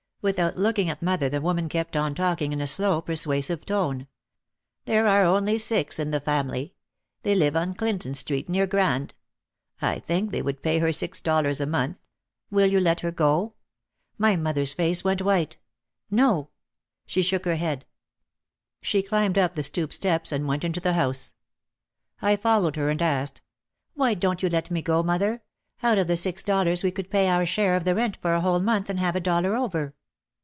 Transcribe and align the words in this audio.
Without 0.23 0.55
looking 0.55 0.87
at 0.87 1.01
mother 1.01 1.29
the 1.29 1.41
woman 1.41 1.67
kept 1.67 1.95
on 1.97 2.13
talking 2.13 2.53
in 2.53 2.61
a 2.61 2.67
slow 2.67 3.01
persuasive 3.01 3.65
tone. 3.65 4.05
"There 4.85 5.07
are 5.07 5.25
only 5.25 5.57
six 5.57 5.97
in 5.97 6.11
the 6.11 6.19
family. 6.21 6.75
They 7.23 7.33
live 7.33 7.55
on 7.57 7.73
Clinton 7.73 8.13
Street 8.13 8.47
near 8.47 8.67
Grand. 8.67 9.15
I 9.81 9.97
think 9.97 10.29
they 10.29 10.43
would 10.43 10.61
pay 10.61 10.77
her 10.77 10.91
six 10.91 11.21
dollars 11.21 11.59
a 11.59 11.65
month. 11.65 11.97
Will 12.51 12.67
you 12.67 12.79
let 12.79 12.99
her 12.99 13.09
go?" 13.11 13.55
My 14.19 14.35
mother's 14.35 14.73
face 14.73 15.03
was 15.03 15.17
white. 15.23 15.57
"No!" 16.11 16.49
she 17.07 17.23
shook 17.23 17.45
her 17.45 17.53
OUT 17.53 17.55
OF 17.55 17.79
THE 17.79 17.85
SHADOW 18.83 19.01
159 19.07 19.07
head. 19.07 19.07
She 19.07 19.09
climbed 19.09 19.37
up 19.43 19.55
the 19.55 19.63
stoop 19.63 19.91
steps 19.91 20.31
and 20.31 20.47
went 20.47 20.63
into 20.63 20.79
the 20.79 20.93
house. 20.93 21.33
I 22.21 22.35
followed 22.35 22.75
her 22.75 22.91
and 22.91 23.01
asked, 23.01 23.41
"Why 23.95 24.13
don't 24.13 24.43
you 24.43 24.49
let 24.49 24.69
me 24.69 24.83
go, 24.83 25.01
mother? 25.01 25.41
Out 25.81 25.97
of 25.97 26.05
the 26.05 26.15
six 26.15 26.43
dollars 26.43 26.83
we 26.83 26.91
could 26.91 27.09
pay 27.09 27.27
our 27.27 27.47
share 27.47 27.75
of 27.75 27.85
the 27.85 27.95
rent 27.95 28.17
for 28.21 28.35
a 28.35 28.41
whole 28.41 28.59
month 28.59 28.87
and 28.87 28.99
have 28.99 29.15
a 29.15 29.19
dollar 29.19 29.55
over. 29.55 29.95